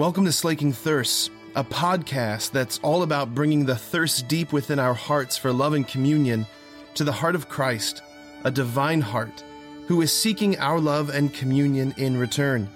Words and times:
Welcome 0.00 0.24
to 0.24 0.32
Slaking 0.32 0.72
Thirst, 0.72 1.30
a 1.54 1.62
podcast 1.62 2.52
that's 2.52 2.80
all 2.82 3.02
about 3.02 3.34
bringing 3.34 3.66
the 3.66 3.76
thirst 3.76 4.28
deep 4.28 4.50
within 4.50 4.78
our 4.78 4.94
hearts 4.94 5.36
for 5.36 5.52
love 5.52 5.74
and 5.74 5.86
communion 5.86 6.46
to 6.94 7.04
the 7.04 7.12
heart 7.12 7.34
of 7.34 7.50
Christ, 7.50 8.00
a 8.44 8.50
divine 8.50 9.02
heart, 9.02 9.44
who 9.88 10.00
is 10.00 10.10
seeking 10.10 10.58
our 10.58 10.80
love 10.80 11.10
and 11.10 11.34
communion 11.34 11.92
in 11.98 12.16
return. 12.16 12.66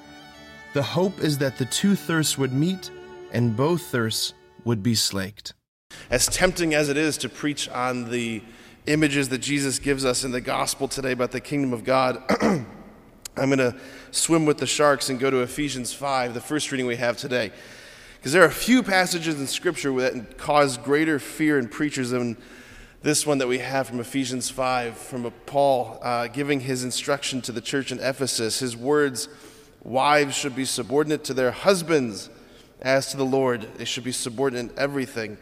The 0.75 0.83
hope 0.83 1.19
is 1.21 1.39
that 1.39 1.57
the 1.57 1.65
two 1.65 1.97
thirsts 1.97 2.37
would 2.37 2.53
meet 2.53 2.91
and 3.33 3.57
both 3.57 3.81
thirsts 3.87 4.35
would 4.67 4.83
be 4.83 4.95
slaked. 4.95 5.55
As 6.11 6.27
tempting 6.27 6.75
as 6.75 6.91
it 6.91 6.99
is 6.99 7.17
to 7.17 7.31
preach 7.31 7.71
on 7.71 8.11
the 8.11 8.43
images 8.85 9.31
that 9.31 9.39
Jesus 9.39 9.79
gives 9.79 10.05
us 10.05 10.25
in 10.25 10.31
the 10.31 10.43
gospel 10.43 10.89
today 10.89 11.13
about 11.13 11.31
the 11.31 11.41
kingdom 11.41 11.73
of 11.73 11.85
God, 11.85 12.23
I'm 13.37 13.49
going 13.51 13.59
to 13.59 13.77
swim 14.13 14.47
with 14.47 14.59
the 14.59 14.67
sharks 14.67 15.11
and 15.11 15.19
go 15.19 15.29
to 15.29 15.39
Ephesians 15.39 15.93
5, 15.93 16.35
the 16.35 16.41
first 16.41 16.71
reading 16.71 16.87
we 16.87 16.97
have 16.97 17.17
today. 17.17 17.51
Because 18.17 18.33
there 18.33 18.43
are 18.43 18.47
a 18.47 18.51
few 18.51 18.83
passages 18.83 19.41
in 19.41 19.47
Scripture 19.49 19.93
that 20.01 20.39
cause 20.39 20.77
greater 20.79 21.19
fear 21.19 21.59
in 21.59 21.69
preachers 21.69 22.11
than 22.11 22.37
this 23.03 23.27
one 23.27 23.39
that 23.39 23.49
we 23.49 23.59
have 23.59 23.89
from 23.89 23.99
Ephesians 23.99 24.51
5, 24.51 24.97
from 24.97 25.31
Paul 25.47 25.99
uh, 26.01 26.29
giving 26.29 26.61
his 26.61 26.85
instruction 26.85 27.43
to 27.43 27.53
the 27.53 27.61
church 27.61 27.91
in 27.91 27.99
Ephesus. 27.99 28.61
His 28.61 28.77
words 28.77 29.29
Wives 29.83 30.35
should 30.35 30.57
be 30.57 30.65
subordinate 30.65 31.25
to 31.25 31.35
their 31.35 31.51
husbands 31.51 32.31
as 32.81 33.11
to 33.11 33.19
the 33.19 33.25
Lord, 33.25 33.67
they 33.77 33.85
should 33.85 34.05
be 34.05 34.13
subordinate 34.13 34.73
in 34.73 34.79
everything. 34.79 35.37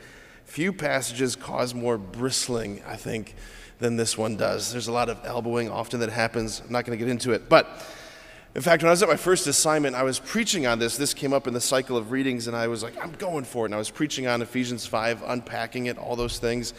Few 0.44 0.72
passages 0.72 1.36
cause 1.36 1.74
more 1.74 1.96
bristling, 1.96 2.82
I 2.86 2.96
think, 2.96 3.34
than 3.82 3.96
this 3.96 4.16
one 4.16 4.36
does. 4.36 4.72
There's 4.72 4.88
a 4.88 4.92
lot 4.92 5.10
of 5.10 5.20
elbowing 5.24 5.68
often 5.68 6.00
that 6.00 6.08
happens. 6.08 6.62
I'm 6.64 6.72
not 6.72 6.86
going 6.86 6.96
to 6.98 7.04
get 7.04 7.10
into 7.10 7.32
it. 7.32 7.48
But 7.48 7.66
in 8.54 8.62
fact, 8.62 8.82
when 8.82 8.88
I 8.88 8.92
was 8.92 9.02
at 9.02 9.08
my 9.08 9.16
first 9.16 9.46
assignment, 9.46 9.96
I 9.96 10.04
was 10.04 10.18
preaching 10.18 10.66
on 10.66 10.78
this. 10.78 10.96
This 10.96 11.12
came 11.12 11.32
up 11.32 11.46
in 11.46 11.52
the 11.52 11.60
cycle 11.60 11.96
of 11.96 12.12
readings, 12.12 12.46
and 12.46 12.56
I 12.56 12.68
was 12.68 12.82
like, 12.82 12.94
I'm 13.02 13.12
going 13.12 13.44
for 13.44 13.64
it. 13.64 13.68
And 13.68 13.74
I 13.74 13.78
was 13.78 13.90
preaching 13.90 14.26
on 14.26 14.40
Ephesians 14.40 14.86
5, 14.86 15.24
unpacking 15.26 15.86
it, 15.86 15.98
all 15.98 16.16
those 16.16 16.38
things. 16.38 16.72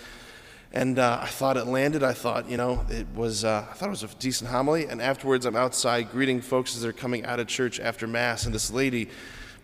And 0.71 0.97
uh, 0.97 1.19
I 1.21 1.27
thought 1.27 1.57
it 1.57 1.65
landed. 1.65 2.03
I 2.03 2.13
thought, 2.13 2.49
you 2.49 2.57
know, 2.57 2.85
it 2.89 3.05
was, 3.13 3.43
uh, 3.43 3.65
I 3.69 3.73
thought 3.73 3.87
it 3.87 3.91
was 3.91 4.03
a 4.03 4.07
decent 4.17 4.49
homily. 4.49 4.85
And 4.85 5.01
afterwards, 5.01 5.45
I'm 5.45 5.55
outside 5.55 6.09
greeting 6.09 6.41
folks 6.41 6.75
as 6.75 6.81
they're 6.81 6.93
coming 6.93 7.25
out 7.25 7.39
of 7.39 7.47
church 7.47 7.79
after 7.79 8.07
Mass, 8.07 8.45
and 8.45 8.55
this 8.55 8.71
lady 8.71 9.09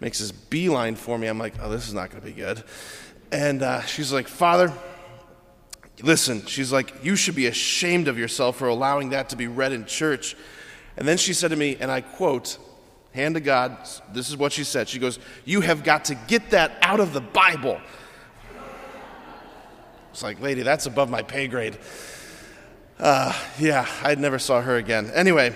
makes 0.01 0.19
this 0.19 0.31
beeline 0.31 0.95
for 0.95 1.17
me. 1.17 1.27
I'm 1.27 1.39
like, 1.39 1.53
oh, 1.61 1.69
this 1.69 1.87
is 1.87 1.93
not 1.93 2.09
going 2.11 2.21
to 2.21 2.27
be 2.27 2.33
good. 2.33 2.63
And 3.31 3.63
uh, 3.63 3.81
she's 3.83 4.11
like, 4.11 4.27
Father, 4.27 4.73
Listen, 6.01 6.45
she's 6.45 6.71
like, 6.71 7.03
You 7.03 7.15
should 7.15 7.35
be 7.35 7.47
ashamed 7.47 8.07
of 8.07 8.17
yourself 8.17 8.57
for 8.57 8.67
allowing 8.67 9.09
that 9.09 9.29
to 9.29 9.35
be 9.35 9.47
read 9.47 9.71
in 9.71 9.85
church. 9.85 10.35
And 10.97 11.07
then 11.07 11.17
she 11.17 11.33
said 11.33 11.51
to 11.51 11.55
me, 11.55 11.77
and 11.79 11.89
I 11.89 12.01
quote, 12.01 12.57
hand 13.13 13.35
to 13.35 13.41
God, 13.41 13.77
this 14.13 14.29
is 14.29 14.37
what 14.37 14.51
she 14.51 14.63
said. 14.63 14.89
She 14.89 14.99
goes, 14.99 15.19
You 15.45 15.61
have 15.61 15.83
got 15.83 16.05
to 16.05 16.15
get 16.15 16.51
that 16.51 16.77
out 16.81 16.99
of 16.99 17.13
the 17.13 17.21
Bible. 17.21 17.79
It's 20.11 20.23
like, 20.23 20.41
lady, 20.41 20.63
that's 20.63 20.85
above 20.85 21.09
my 21.09 21.21
pay 21.21 21.47
grade. 21.47 21.77
Uh, 22.99 23.33
yeah, 23.59 23.87
I 24.03 24.15
never 24.15 24.39
saw 24.39 24.61
her 24.61 24.75
again. 24.75 25.11
Anyway, 25.13 25.55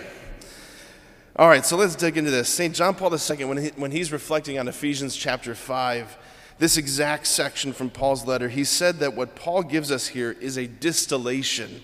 all 1.35 1.47
right, 1.47 1.65
so 1.65 1.75
let's 1.75 1.95
dig 1.95 2.17
into 2.17 2.31
this. 2.31 2.47
St. 2.47 2.73
John 2.73 2.95
Paul 2.95 3.13
II, 3.13 3.45
when, 3.45 3.57
he, 3.57 3.69
when 3.75 3.91
he's 3.91 4.11
reflecting 4.11 4.59
on 4.59 4.67
Ephesians 4.67 5.15
chapter 5.15 5.55
5, 5.55 6.17
this 6.59 6.77
exact 6.77 7.27
section 7.27 7.73
from 7.73 7.89
Paul's 7.89 8.25
letter, 8.25 8.49
he 8.49 8.63
said 8.63 8.99
that 8.99 9.15
what 9.15 9.35
Paul 9.35 9.63
gives 9.63 9.91
us 9.91 10.07
here 10.07 10.31
is 10.39 10.57
a 10.57 10.67
distillation, 10.67 11.81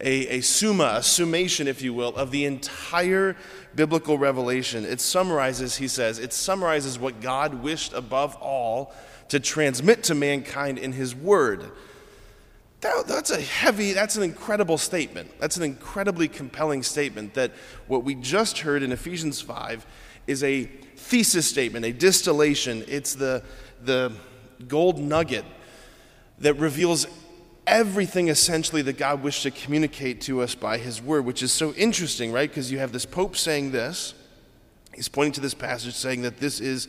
a, 0.00 0.38
a 0.38 0.40
summa, 0.40 0.94
a 0.96 1.02
summation, 1.02 1.68
if 1.68 1.82
you 1.82 1.92
will, 1.92 2.14
of 2.16 2.30
the 2.30 2.44
entire 2.44 3.36
biblical 3.74 4.18
revelation. 4.18 4.84
It 4.84 5.00
summarizes, 5.00 5.76
he 5.76 5.88
says, 5.88 6.18
it 6.18 6.32
summarizes 6.32 6.98
what 6.98 7.20
God 7.20 7.54
wished 7.62 7.92
above 7.92 8.34
all 8.36 8.92
to 9.28 9.38
transmit 9.38 10.04
to 10.04 10.14
mankind 10.14 10.78
in 10.78 10.92
his 10.92 11.14
word. 11.14 11.70
That, 12.80 13.06
that's 13.06 13.30
a 13.30 13.40
heavy, 13.40 13.92
that's 13.92 14.16
an 14.16 14.22
incredible 14.22 14.78
statement. 14.78 15.30
That's 15.40 15.56
an 15.56 15.64
incredibly 15.64 16.28
compelling 16.28 16.82
statement 16.82 17.34
that 17.34 17.52
what 17.88 18.04
we 18.04 18.14
just 18.14 18.58
heard 18.58 18.82
in 18.82 18.92
Ephesians 18.92 19.40
5 19.40 19.84
is 20.28 20.44
a 20.44 20.64
thesis 20.96 21.46
statement, 21.46 21.84
a 21.84 21.92
distillation. 21.92 22.84
It's 22.86 23.14
the, 23.14 23.42
the 23.84 24.12
gold 24.66 24.98
nugget 24.98 25.44
that 26.38 26.54
reveals 26.54 27.06
everything 27.66 28.28
essentially 28.28 28.82
that 28.82 28.96
God 28.96 29.22
wished 29.22 29.42
to 29.42 29.50
communicate 29.50 30.20
to 30.22 30.40
us 30.40 30.54
by 30.54 30.78
His 30.78 31.02
Word, 31.02 31.24
which 31.24 31.42
is 31.42 31.52
so 31.52 31.72
interesting, 31.74 32.32
right? 32.32 32.48
Because 32.48 32.72
you 32.72 32.78
have 32.78 32.92
this 32.92 33.04
Pope 33.04 33.36
saying 33.36 33.72
this, 33.72 34.14
he's 34.94 35.08
pointing 35.08 35.32
to 35.32 35.40
this 35.40 35.54
passage 35.54 35.94
saying 35.94 36.22
that 36.22 36.38
this 36.38 36.60
is 36.60 36.88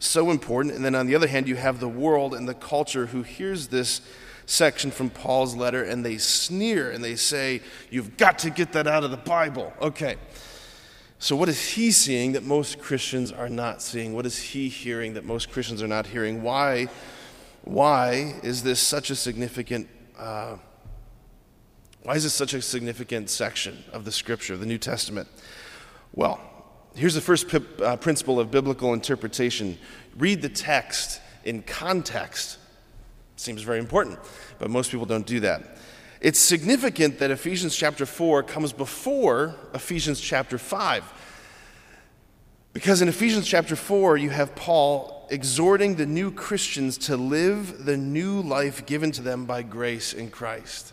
so 0.00 0.30
important. 0.30 0.74
And 0.74 0.84
then 0.84 0.94
on 0.94 1.06
the 1.06 1.14
other 1.14 1.28
hand, 1.28 1.48
you 1.48 1.56
have 1.56 1.80
the 1.80 1.88
world 1.88 2.34
and 2.34 2.48
the 2.48 2.54
culture 2.54 3.06
who 3.06 3.22
hears 3.22 3.68
this 3.68 4.00
section 4.46 4.90
from 4.90 5.10
Paul's 5.10 5.54
letter 5.54 5.82
and 5.82 6.04
they 6.04 6.18
sneer 6.18 6.90
and 6.90 7.02
they 7.04 7.16
say, 7.16 7.60
You've 7.90 8.16
got 8.16 8.38
to 8.40 8.50
get 8.50 8.72
that 8.72 8.86
out 8.86 9.04
of 9.04 9.10
the 9.10 9.16
Bible. 9.16 9.72
Okay. 9.80 10.16
So, 11.20 11.34
what 11.34 11.48
is 11.48 11.70
he 11.70 11.90
seeing 11.90 12.32
that 12.32 12.44
most 12.44 12.78
Christians 12.78 13.32
are 13.32 13.48
not 13.48 13.82
seeing? 13.82 14.14
What 14.14 14.24
is 14.24 14.38
he 14.38 14.68
hearing 14.68 15.14
that 15.14 15.24
most 15.24 15.50
Christians 15.50 15.82
are 15.82 15.88
not 15.88 16.06
hearing? 16.06 16.44
Why, 16.44 16.86
why 17.62 18.36
is 18.44 18.62
this 18.62 18.78
such 18.78 19.10
a 19.10 19.16
significant? 19.16 19.88
Uh, 20.16 20.58
why 22.04 22.14
is 22.14 22.22
this 22.22 22.34
such 22.34 22.54
a 22.54 22.62
significant 22.62 23.30
section 23.30 23.82
of 23.92 24.04
the 24.04 24.12
Scripture, 24.12 24.56
the 24.56 24.64
New 24.64 24.78
Testament? 24.78 25.28
Well, 26.14 26.40
here's 26.94 27.14
the 27.14 27.20
first 27.20 27.48
p- 27.48 27.82
uh, 27.82 27.96
principle 27.96 28.38
of 28.38 28.52
biblical 28.52 28.94
interpretation: 28.94 29.76
read 30.16 30.40
the 30.40 30.48
text 30.48 31.20
in 31.44 31.62
context. 31.62 32.58
Seems 33.34 33.62
very 33.62 33.80
important, 33.80 34.20
but 34.60 34.70
most 34.70 34.92
people 34.92 35.06
don't 35.06 35.26
do 35.26 35.40
that. 35.40 35.78
It's 36.20 36.40
significant 36.40 37.18
that 37.20 37.30
Ephesians 37.30 37.76
chapter 37.76 38.04
4 38.04 38.42
comes 38.42 38.72
before 38.72 39.54
Ephesians 39.72 40.20
chapter 40.20 40.58
5. 40.58 41.04
Because 42.72 43.02
in 43.02 43.08
Ephesians 43.08 43.46
chapter 43.46 43.76
4, 43.76 44.16
you 44.16 44.30
have 44.30 44.54
Paul 44.54 45.26
exhorting 45.30 45.94
the 45.94 46.06
new 46.06 46.30
Christians 46.30 46.98
to 46.98 47.16
live 47.16 47.84
the 47.84 47.96
new 47.96 48.40
life 48.40 48.84
given 48.86 49.12
to 49.12 49.22
them 49.22 49.44
by 49.44 49.62
grace 49.62 50.12
in 50.12 50.30
Christ. 50.30 50.92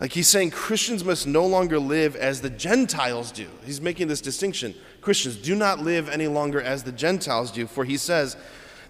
Like 0.00 0.12
he's 0.12 0.28
saying 0.28 0.50
Christians 0.50 1.04
must 1.04 1.26
no 1.26 1.46
longer 1.46 1.78
live 1.78 2.16
as 2.16 2.40
the 2.40 2.50
Gentiles 2.50 3.32
do. 3.32 3.48
He's 3.64 3.80
making 3.80 4.08
this 4.08 4.20
distinction. 4.20 4.74
Christians 5.00 5.36
do 5.36 5.54
not 5.54 5.80
live 5.80 6.08
any 6.08 6.28
longer 6.28 6.60
as 6.60 6.82
the 6.82 6.92
Gentiles 6.92 7.50
do, 7.50 7.66
for 7.66 7.84
he 7.84 7.96
says 7.96 8.36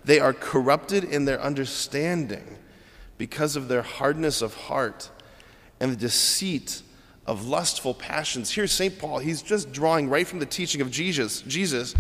they 0.05 0.19
are 0.19 0.33
corrupted 0.33 1.05
in 1.05 1.25
their 1.25 1.41
understanding 1.41 2.59
because 3.19 3.57
of 3.57 3.69
their 3.69 3.83
hardness 3.83 4.43
of 4.43 4.55
heart 4.55 5.11
and 5.81 5.93
the 5.93 5.97
deceit 5.97 6.83
of 7.27 7.47
lustful 7.47 7.95
passions. 7.95 8.53
Here's 8.53 8.73
St. 8.73 8.99
Paul. 8.99 9.19
He's 9.19 9.43
just 9.43 9.73
drawing 9.73 10.09
right 10.09 10.27
from 10.27 10.39
the 10.39 10.47
teaching 10.47 10.81
of 10.81 10.91
Jesus, 10.91 11.43
Jesus 11.43 11.95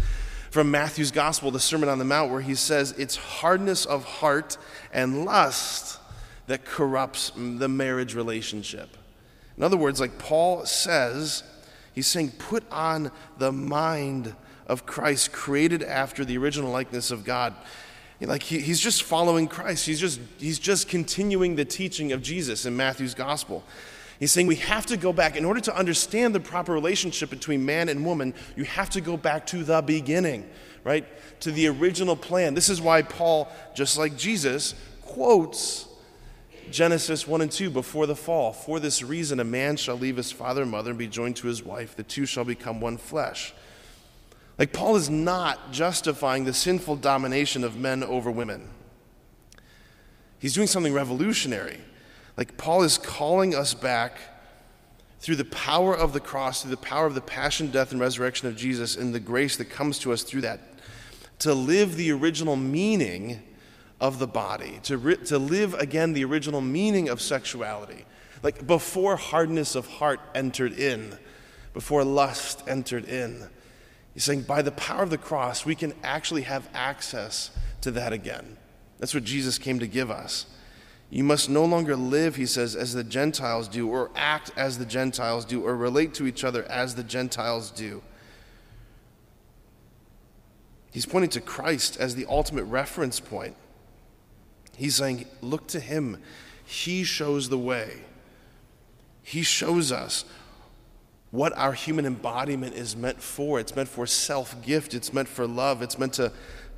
from 0.50 0.70
Matthew's 0.70 1.10
Gospel, 1.10 1.50
the 1.50 1.60
Sermon 1.60 1.88
on 1.88 1.98
the 1.98 2.04
Mount, 2.04 2.32
where 2.32 2.41
he 2.41 2.54
says 2.54 2.92
it's 2.92 3.16
hardness 3.16 3.84
of 3.84 4.04
heart 4.04 4.56
and 4.91 5.25
lust 5.25 5.98
that 6.47 6.64
corrupts 6.64 7.32
the 7.37 7.69
marriage 7.69 8.14
relationship. 8.14 8.97
In 9.56 9.62
other 9.62 9.76
words, 9.76 10.00
like 10.00 10.19
Paul 10.19 10.64
says, 10.64 11.43
he's 11.94 12.06
saying, 12.06 12.32
put 12.38 12.64
on 12.70 13.10
the 13.37 13.53
mind 13.53 14.34
of 14.66 14.87
Christ, 14.87 15.32
created 15.32 15.82
after 15.82 16.25
the 16.25 16.38
original 16.38 16.70
likeness 16.70 17.10
of 17.10 17.25
God. 17.25 17.54
Like 18.21 18.43
he, 18.43 18.60
he's 18.60 18.81
just 18.81 19.03
following 19.03 19.47
Christ. 19.47 19.87
He's 19.87 20.00
just, 20.00 20.21
he's 20.38 20.59
just 20.59 20.88
continuing 20.88 21.56
the 21.56 21.65
teaching 21.65 22.12
of 22.12 22.22
Jesus 22.22 22.65
in 22.65 22.77
Matthew's 22.77 23.15
gospel. 23.15 23.62
He's 24.19 24.32
saying 24.32 24.47
we 24.47 24.56
have 24.56 24.87
to 24.87 24.97
go 24.97 25.12
back. 25.12 25.37
In 25.37 25.44
order 25.44 25.60
to 25.60 25.77
understand 25.77 26.34
the 26.34 26.41
proper 26.41 26.72
relationship 26.72 27.28
between 27.28 27.66
man 27.66 27.88
and 27.88 28.05
woman, 28.05 28.32
you 28.56 28.65
have 28.65 28.88
to 28.91 29.00
go 29.00 29.16
back 29.16 29.47
to 29.49 29.62
the 29.62 29.82
beginning, 29.82 30.49
right? 30.84 31.06
To 31.41 31.50
the 31.50 31.66
original 31.69 32.16
plan. 32.16 32.55
This 32.55 32.70
is 32.70 32.81
why 32.81 33.02
Paul, 33.02 33.49
just 33.75 33.99
like 33.99 34.17
Jesus, 34.17 34.75
quotes 35.02 35.87
Genesis 36.70 37.26
1 37.26 37.43
and 37.43 37.52
2 37.52 37.69
before 37.70 38.06
the 38.06 38.17
fall. 38.17 38.52
For 38.52 38.81
this 38.81 39.02
reason, 39.02 39.38
a 39.38 39.44
man 39.44 39.76
shall 39.76 39.96
leave 39.96 40.17
his 40.17 40.32
father 40.32 40.62
and 40.62 40.70
mother 40.70 40.91
and 40.91 40.99
be 40.99 41.08
joined 41.08 41.37
to 41.37 41.46
his 41.46 41.62
wife. 41.62 41.94
The 41.94 42.02
two 42.02 42.25
shall 42.25 42.44
become 42.44 42.81
one 42.81 42.96
flesh. 42.96 43.52
Like, 44.58 44.73
Paul 44.73 44.97
is 44.97 45.11
not 45.11 45.73
justifying 45.73 46.44
the 46.44 46.55
sinful 46.55 46.97
domination 46.97 47.62
of 47.62 47.76
men 47.76 48.03
over 48.03 48.31
women. 48.31 48.69
He's 50.38 50.55
doing 50.55 50.67
something 50.67 50.94
revolutionary. 50.94 51.79
Like, 52.37 52.56
Paul 52.56 52.82
is 52.82 52.97
calling 52.97 53.55
us 53.55 53.75
back 53.75 54.19
through 55.20 55.37
the 55.37 55.44
power 55.44 55.94
of 55.97 56.12
the 56.12 56.20
cross, 56.20 56.62
through 56.62 56.70
the 56.70 56.76
power 56.79 57.06
of 57.06 57.14
the 57.14 57.20
passion, 57.20 57.70
death, 57.70 57.93
and 57.93 58.00
resurrection 58.00 58.49
of 58.49 58.56
Jesus, 58.56 58.97
and 58.97 59.14
the 59.14 59.20
grace 59.20 59.56
that 59.56 59.67
comes 59.67 59.99
to 60.00 60.12
us 60.12 60.23
through 60.23 60.43
that, 60.43 60.61
to 61.41 61.53
live 61.53 61.97
the 61.97 62.12
original 62.12 62.56
meaning 62.56 63.43
of 64.00 64.19
the 64.19 64.26
body, 64.26 64.81
to, 64.85 65.17
to 65.17 65.38
live 65.38 65.75
again 65.75 66.12
the 66.12 66.25
original 66.25 66.61
meaning 66.61 67.08
of 67.08 67.20
sexuality. 67.20 68.06
Like, 68.43 68.67
before 68.67 69.17
hardness 69.17 69.75
of 69.75 69.87
heart 69.87 70.20
entered 70.35 70.79
in, 70.79 71.19
before 71.75 72.05
lust 72.05 72.62
entered 72.67 73.06
in 73.06 73.49
He's 74.17 74.25
saying 74.25 74.45
by 74.45 74.63
the 74.63 74.73
power 74.73 75.03
of 75.03 75.11
the 75.11 75.19
cross, 75.19 75.67
we 75.67 75.75
can 75.75 75.93
actually 76.03 76.41
have 76.41 76.71
access 76.73 77.51
to 77.83 77.91
that 77.91 78.15
again. 78.15 78.57
That's 78.99 79.13
what 79.13 79.25
Jesus 79.25 79.59
came 79.59 79.79
to 79.79 79.87
give 79.87 80.11
us. 80.11 80.47
You 81.11 81.23
must 81.23 81.51
no 81.51 81.67
longer 81.67 81.97
live, 81.97 82.37
he 82.37 82.47
says, 82.47 82.75
as 82.75 82.95
the 82.95 83.05
Gentiles 83.05 83.69
do, 83.69 83.87
or 83.87 84.11
act 84.17 84.53
as 84.57 84.79
the 84.79 84.87
Gentiles 84.87 85.45
do, 85.45 85.63
or 85.67 85.77
relate 85.77 86.15
to 86.15 86.27
each 86.27 86.45
other 86.45 86.65
as 86.65 86.95
the 86.95 87.03
Gentiles 87.03 87.71
do. 87.71 88.03
He's 90.91 91.05
pointing 91.05 91.29
to 91.33 91.43
Christ 91.43 91.99
as 92.01 92.15
the 92.15 92.25
ultimate 92.25 92.65
reference 92.65 93.21
point. 93.21 93.55
He's 94.79 94.97
saying, 94.97 95.27
Look 95.43 95.67
to 95.69 95.79
him. 95.79 96.23
He 96.65 97.05
shows 97.05 97.51
the 97.51 97.59
way. 97.59 98.05
He 99.23 99.43
shows 99.43 99.93
us 99.93 100.25
what 101.31 101.56
our 101.56 101.73
human 101.73 102.06
embodiment 102.06 102.75
is 102.75 102.96
meant 102.96 103.20
for. 103.20 103.61
It's 103.61 103.75
meant 103.75 103.88
for 103.88 104.06
self 104.06 104.61
gift, 104.64 104.94
it's 104.94 105.12
meant 105.12 105.28
for 105.28 105.46
love, 105.46 105.82
it's 105.82 105.99
meant 105.99 106.14
to, 106.14 106.32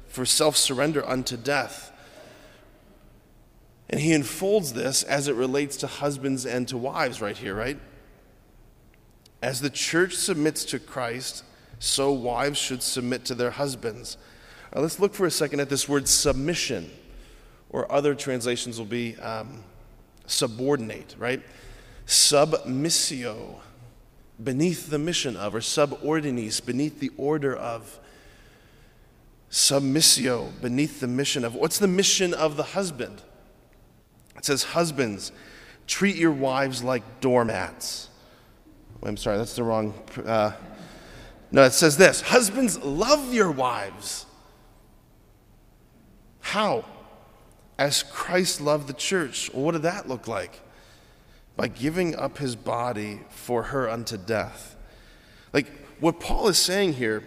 for 0.08 0.24
self 0.24 0.56
surrender 0.56 1.06
unto 1.06 1.36
death. 1.36 1.92
And 3.90 4.00
he 4.00 4.12
unfolds 4.12 4.74
this 4.74 5.02
as 5.02 5.28
it 5.28 5.34
relates 5.34 5.76
to 5.78 5.86
husbands 5.86 6.44
and 6.44 6.68
to 6.68 6.76
wives, 6.76 7.20
right 7.22 7.36
here, 7.36 7.54
right? 7.54 7.78
As 9.40 9.60
the 9.60 9.70
church 9.70 10.14
submits 10.14 10.64
to 10.66 10.78
Christ, 10.78 11.44
so 11.78 12.12
wives 12.12 12.58
should 12.58 12.82
submit 12.82 13.24
to 13.26 13.34
their 13.34 13.50
husbands. 13.50 14.18
Now, 14.74 14.82
let's 14.82 15.00
look 15.00 15.14
for 15.14 15.26
a 15.26 15.30
second 15.30 15.60
at 15.60 15.70
this 15.70 15.88
word 15.88 16.06
submission, 16.08 16.90
or 17.70 17.90
other 17.90 18.14
translations 18.14 18.78
will 18.78 18.86
be 18.86 19.16
um, 19.16 19.62
subordinate, 20.26 21.14
right? 21.18 21.42
Submissio, 22.06 23.60
beneath 24.42 24.90
the 24.90 24.98
mission 24.98 25.36
of, 25.36 25.54
or 25.54 25.60
subordines, 25.60 26.60
beneath 26.60 27.00
the 27.00 27.10
order 27.16 27.54
of. 27.54 27.98
Submissio, 29.50 30.50
beneath 30.60 31.00
the 31.00 31.06
mission 31.06 31.44
of. 31.44 31.54
What's 31.54 31.78
the 31.78 31.88
mission 31.88 32.34
of 32.34 32.56
the 32.56 32.62
husband? 32.62 33.22
It 34.36 34.44
says, 34.44 34.62
Husbands, 34.62 35.32
treat 35.86 36.16
your 36.16 36.32
wives 36.32 36.84
like 36.84 37.20
doormats. 37.20 38.08
I'm 39.02 39.16
sorry, 39.16 39.38
that's 39.38 39.56
the 39.56 39.62
wrong. 39.62 39.94
Uh, 40.24 40.52
no, 41.50 41.64
it 41.64 41.72
says 41.72 41.96
this 41.96 42.20
Husbands, 42.20 42.78
love 42.82 43.32
your 43.32 43.50
wives. 43.50 44.26
How? 46.40 46.84
As 47.78 48.02
Christ 48.02 48.60
loved 48.60 48.88
the 48.88 48.92
church. 48.92 49.50
Well, 49.52 49.64
what 49.64 49.72
did 49.72 49.82
that 49.82 50.08
look 50.08 50.26
like? 50.26 50.60
By 51.58 51.68
giving 51.68 52.16
up 52.16 52.38
his 52.38 52.56
body 52.56 53.20
for 53.28 53.64
her 53.64 53.90
unto 53.90 54.16
death. 54.16 54.76
Like 55.52 55.70
what 56.00 56.20
Paul 56.20 56.48
is 56.48 56.56
saying 56.56 56.94
here 56.94 57.22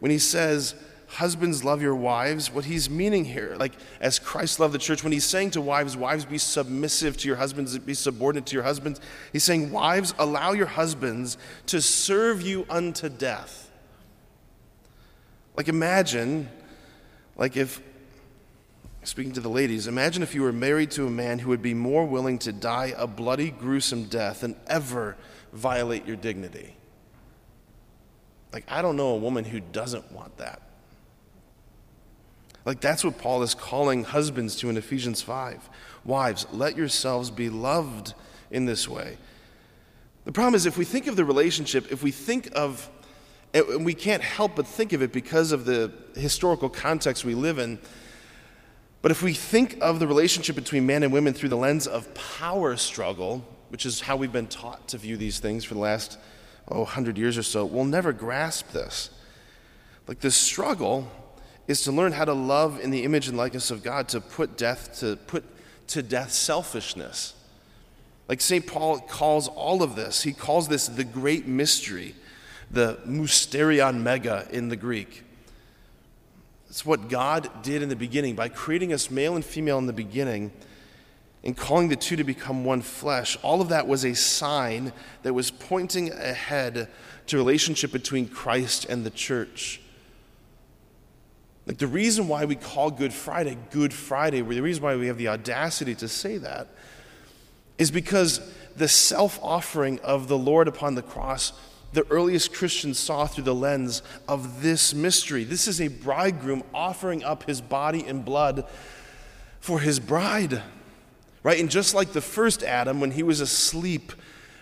when 0.00 0.10
he 0.10 0.18
says, 0.18 0.74
husbands 1.14 1.62
love 1.62 1.80
your 1.80 1.94
wives 1.94 2.50
what 2.50 2.64
he's 2.64 2.90
meaning 2.90 3.24
here 3.24 3.54
like 3.56 3.72
as 4.00 4.18
christ 4.18 4.58
loved 4.58 4.74
the 4.74 4.78
church 4.78 5.04
when 5.04 5.12
he's 5.12 5.24
saying 5.24 5.48
to 5.48 5.60
wives 5.60 5.96
wives 5.96 6.24
be 6.24 6.38
submissive 6.38 7.16
to 7.16 7.28
your 7.28 7.36
husbands 7.36 7.78
be 7.78 7.94
subordinate 7.94 8.44
to 8.46 8.54
your 8.54 8.64
husbands 8.64 9.00
he's 9.32 9.44
saying 9.44 9.70
wives 9.70 10.12
allow 10.18 10.52
your 10.52 10.66
husbands 10.66 11.38
to 11.66 11.80
serve 11.80 12.42
you 12.42 12.66
unto 12.68 13.08
death 13.08 13.70
like 15.56 15.68
imagine 15.68 16.48
like 17.36 17.56
if 17.56 17.80
speaking 19.04 19.32
to 19.32 19.40
the 19.40 19.48
ladies 19.48 19.86
imagine 19.86 20.22
if 20.22 20.34
you 20.34 20.42
were 20.42 20.52
married 20.52 20.90
to 20.90 21.06
a 21.06 21.10
man 21.10 21.38
who 21.38 21.48
would 21.50 21.62
be 21.62 21.74
more 21.74 22.04
willing 22.04 22.38
to 22.38 22.52
die 22.52 22.92
a 22.96 23.06
bloody 23.06 23.50
gruesome 23.50 24.04
death 24.04 24.40
than 24.40 24.56
ever 24.66 25.16
violate 25.52 26.06
your 26.06 26.16
dignity 26.16 26.74
like 28.52 28.64
i 28.68 28.80
don't 28.82 28.96
know 28.96 29.10
a 29.10 29.18
woman 29.18 29.44
who 29.44 29.60
doesn't 29.60 30.10
want 30.12 30.36
that 30.38 30.62
like 32.64 32.80
that's 32.80 33.04
what 33.04 33.18
Paul 33.18 33.42
is 33.42 33.54
calling 33.54 34.04
husbands 34.04 34.56
to 34.56 34.70
in 34.70 34.76
Ephesians 34.76 35.20
5. 35.20 35.68
Wives, 36.04 36.46
let 36.52 36.76
yourselves 36.76 37.30
be 37.30 37.50
loved 37.50 38.14
in 38.50 38.64
this 38.64 38.88
way. 38.88 39.18
The 40.24 40.32
problem 40.32 40.54
is 40.54 40.64
if 40.64 40.78
we 40.78 40.84
think 40.84 41.06
of 41.06 41.16
the 41.16 41.24
relationship, 41.24 41.92
if 41.92 42.02
we 42.02 42.10
think 42.10 42.50
of, 42.54 42.88
and 43.52 43.84
we 43.84 43.94
can't 43.94 44.22
help 44.22 44.56
but 44.56 44.66
think 44.66 44.94
of 44.94 45.02
it 45.02 45.12
because 45.12 45.52
of 45.52 45.66
the 45.66 45.92
historical 46.14 46.70
context 46.70 47.24
we 47.24 47.34
live 47.34 47.58
in, 47.58 47.78
but 49.04 49.10
if 49.10 49.22
we 49.22 49.34
think 49.34 49.76
of 49.82 49.98
the 49.98 50.06
relationship 50.06 50.56
between 50.56 50.86
men 50.86 51.02
and 51.02 51.12
women 51.12 51.34
through 51.34 51.50
the 51.50 51.58
lens 51.58 51.86
of 51.86 52.14
power 52.14 52.74
struggle, 52.74 53.46
which 53.68 53.84
is 53.84 54.00
how 54.00 54.16
we've 54.16 54.32
been 54.32 54.46
taught 54.46 54.88
to 54.88 54.96
view 54.96 55.18
these 55.18 55.40
things 55.40 55.62
for 55.62 55.74
the 55.74 55.80
last, 55.80 56.16
oh, 56.68 56.78
100 56.78 57.18
years 57.18 57.36
or 57.36 57.42
so, 57.42 57.66
we'll 57.66 57.84
never 57.84 58.14
grasp 58.14 58.72
this. 58.72 59.10
Like 60.08 60.20
this 60.20 60.34
struggle 60.34 61.10
is 61.68 61.82
to 61.82 61.92
learn 61.92 62.12
how 62.12 62.24
to 62.24 62.32
love 62.32 62.80
in 62.80 62.90
the 62.90 63.04
image 63.04 63.28
and 63.28 63.36
likeness 63.36 63.70
of 63.70 63.82
God, 63.82 64.08
to 64.08 64.22
put 64.22 64.56
death 64.56 64.98
to 65.00 65.16
put 65.16 65.44
to 65.88 66.02
death 66.02 66.32
selfishness. 66.32 67.34
Like 68.26 68.40
St. 68.40 68.66
Paul 68.66 69.00
calls 69.00 69.48
all 69.48 69.82
of 69.82 69.96
this, 69.96 70.22
he 70.22 70.32
calls 70.32 70.66
this 70.66 70.86
the 70.86 71.04
great 71.04 71.46
mystery, 71.46 72.14
the 72.70 72.98
mysterion 73.06 74.00
mega 74.00 74.48
in 74.50 74.70
the 74.70 74.76
Greek. 74.76 75.24
It's 76.74 76.84
what 76.84 77.08
God 77.08 77.62
did 77.62 77.82
in 77.82 77.88
the 77.88 77.94
beginning 77.94 78.34
by 78.34 78.48
creating 78.48 78.92
us 78.92 79.08
male 79.08 79.36
and 79.36 79.44
female 79.44 79.78
in 79.78 79.86
the 79.86 79.92
beginning 79.92 80.50
and 81.44 81.56
calling 81.56 81.88
the 81.88 81.94
two 81.94 82.16
to 82.16 82.24
become 82.24 82.64
one 82.64 82.82
flesh. 82.82 83.38
All 83.44 83.60
of 83.60 83.68
that 83.68 83.86
was 83.86 84.04
a 84.04 84.12
sign 84.16 84.92
that 85.22 85.32
was 85.32 85.52
pointing 85.52 86.10
ahead 86.10 86.88
to 87.28 87.36
relationship 87.36 87.92
between 87.92 88.26
Christ 88.26 88.86
and 88.86 89.06
the 89.06 89.10
church. 89.10 89.82
Like 91.64 91.78
the 91.78 91.86
reason 91.86 92.26
why 92.26 92.44
we 92.44 92.56
call 92.56 92.90
Good 92.90 93.12
Friday 93.12 93.56
Good 93.70 93.94
Friday, 93.94 94.42
the 94.42 94.60
reason 94.60 94.82
why 94.82 94.96
we 94.96 95.06
have 95.06 95.16
the 95.16 95.28
audacity 95.28 95.94
to 95.94 96.08
say 96.08 96.38
that, 96.38 96.66
is 97.78 97.92
because 97.92 98.40
the 98.74 98.88
self 98.88 99.38
offering 99.44 100.00
of 100.00 100.26
the 100.26 100.36
Lord 100.36 100.66
upon 100.66 100.96
the 100.96 101.02
cross, 101.02 101.52
the 101.94 102.06
earliest 102.10 102.52
Christians 102.52 102.98
saw 102.98 103.26
through 103.26 103.44
the 103.44 103.54
lens 103.54 104.02
of 104.28 104.62
this 104.62 104.92
mystery. 104.92 105.44
This 105.44 105.68
is 105.68 105.80
a 105.80 105.88
bridegroom 105.88 106.64
offering 106.74 107.22
up 107.22 107.44
his 107.44 107.60
body 107.60 108.04
and 108.04 108.24
blood 108.24 108.66
for 109.60 109.78
his 109.80 110.00
bride. 110.00 110.60
Right? 111.44 111.60
And 111.60 111.70
just 111.70 111.94
like 111.94 112.12
the 112.12 112.20
first 112.20 112.62
Adam, 112.64 113.00
when 113.00 113.12
he 113.12 113.22
was 113.22 113.40
asleep, 113.40 114.12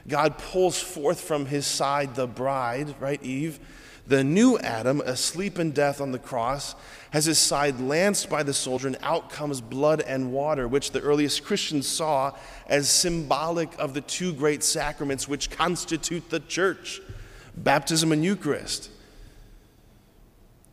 God 0.06 0.36
pulls 0.36 0.78
forth 0.78 1.20
from 1.20 1.46
his 1.46 1.66
side 1.66 2.14
the 2.14 2.26
bride, 2.26 2.94
right, 3.00 3.22
Eve? 3.22 3.60
The 4.06 4.24
new 4.24 4.58
Adam, 4.58 5.00
asleep 5.00 5.58
in 5.58 5.70
death 5.70 6.00
on 6.00 6.10
the 6.10 6.18
cross, 6.18 6.74
has 7.12 7.24
his 7.24 7.38
side 7.38 7.80
lanced 7.80 8.28
by 8.28 8.42
the 8.42 8.52
soldier, 8.52 8.88
and 8.88 8.98
out 9.00 9.30
comes 9.30 9.60
blood 9.60 10.00
and 10.00 10.32
water, 10.32 10.66
which 10.66 10.90
the 10.90 11.00
earliest 11.00 11.44
Christians 11.44 11.86
saw 11.86 12.32
as 12.66 12.88
symbolic 12.90 13.72
of 13.78 13.94
the 13.94 14.00
two 14.00 14.34
great 14.34 14.64
sacraments 14.64 15.28
which 15.28 15.50
constitute 15.50 16.30
the 16.30 16.40
church 16.40 17.00
baptism 17.56 18.12
and 18.12 18.24
Eucharist. 18.24 18.90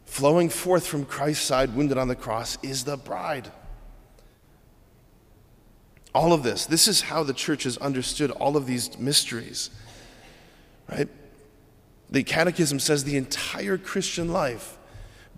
Flowing 0.06 0.50
forth 0.50 0.88
from 0.88 1.06
Christ's 1.06 1.46
side, 1.46 1.76
wounded 1.76 1.98
on 1.98 2.08
the 2.08 2.16
cross, 2.16 2.58
is 2.64 2.84
the 2.84 2.98
bride. 2.98 3.52
All 6.16 6.34
of 6.34 6.42
this, 6.42 6.66
this 6.66 6.88
is 6.88 7.02
how 7.02 7.24
the 7.24 7.34
church 7.34 7.64
has 7.64 7.78
understood 7.78 8.32
all 8.32 8.58
of 8.58 8.66
these 8.66 8.98
mysteries, 8.98 9.70
right? 10.92 11.08
The 12.10 12.24
Catechism 12.24 12.80
says 12.80 13.04
the 13.04 13.18
entire 13.18 13.78
Christian 13.78 14.34
life 14.34 14.78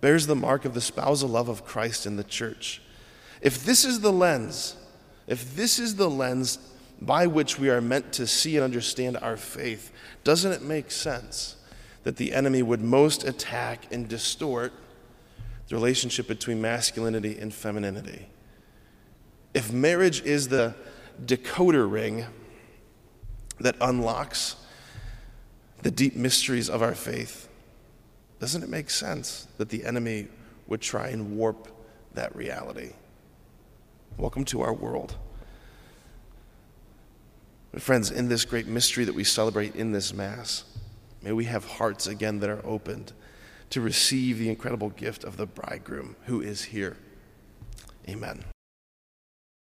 bears 0.00 0.26
the 0.26 0.34
mark 0.34 0.64
of 0.64 0.72
the 0.72 0.80
spousal 0.80 1.28
love 1.28 1.48
of 1.48 1.64
Christ 1.64 2.06
in 2.06 2.16
the 2.16 2.24
church. 2.24 2.80
If 3.42 3.64
this 3.64 3.84
is 3.84 4.00
the 4.00 4.12
lens, 4.12 4.76
if 5.26 5.54
this 5.54 5.78
is 5.78 5.96
the 5.96 6.08
lens 6.08 6.58
by 7.06 7.26
which 7.26 7.58
we 7.58 7.68
are 7.68 7.80
meant 7.80 8.12
to 8.14 8.26
see 8.26 8.56
and 8.56 8.64
understand 8.64 9.16
our 9.18 9.36
faith, 9.36 9.92
doesn't 10.24 10.52
it 10.52 10.62
make 10.62 10.90
sense 10.90 11.56
that 12.04 12.16
the 12.16 12.32
enemy 12.32 12.62
would 12.62 12.80
most 12.80 13.24
attack 13.24 13.92
and 13.92 14.08
distort 14.08 14.72
the 15.68 15.74
relationship 15.74 16.28
between 16.28 16.60
masculinity 16.60 17.38
and 17.38 17.52
femininity? 17.52 18.26
If 19.54 19.72
marriage 19.72 20.22
is 20.22 20.48
the 20.48 20.74
decoder 21.24 21.90
ring 21.90 22.26
that 23.60 23.76
unlocks 23.80 24.56
the 25.82 25.90
deep 25.90 26.14
mysteries 26.14 26.70
of 26.70 26.82
our 26.82 26.94
faith, 26.94 27.48
doesn't 28.38 28.62
it 28.62 28.68
make 28.68 28.90
sense 28.90 29.46
that 29.58 29.68
the 29.68 29.84
enemy 29.84 30.28
would 30.66 30.80
try 30.80 31.08
and 31.08 31.36
warp 31.36 31.68
that 32.14 32.34
reality? 32.34 32.92
Welcome 34.16 34.44
to 34.46 34.60
our 34.62 34.72
world. 34.72 35.16
Friends, 37.78 38.10
in 38.10 38.28
this 38.28 38.44
great 38.44 38.66
mystery 38.66 39.04
that 39.06 39.14
we 39.14 39.24
celebrate 39.24 39.74
in 39.74 39.92
this 39.92 40.12
Mass, 40.12 40.64
may 41.22 41.32
we 41.32 41.46
have 41.46 41.64
hearts 41.64 42.06
again 42.06 42.38
that 42.40 42.50
are 42.50 42.64
opened 42.66 43.14
to 43.70 43.80
receive 43.80 44.38
the 44.38 44.50
incredible 44.50 44.90
gift 44.90 45.24
of 45.24 45.38
the 45.38 45.46
bridegroom 45.46 46.14
who 46.26 46.42
is 46.42 46.64
here. 46.64 46.98
Amen. 48.06 48.44